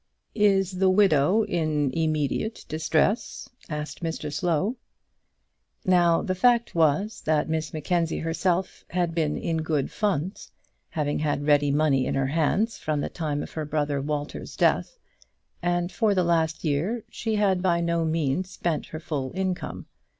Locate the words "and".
15.61-15.91